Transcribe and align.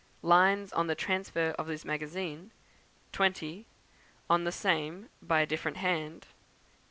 Lines 0.23 0.73
on 0.73 0.87
the 0.87 0.95
Transfer 0.95 1.53
of 1.59 1.67
this 1.67 1.85
Magazine; 1.85 2.49
20. 3.11 3.67
On 4.31 4.45
the 4.45 4.51
Same, 4.51 5.09
by 5.21 5.41
a 5.41 5.45
different 5.45 5.77
hand; 5.77 6.21
21. 6.23 6.23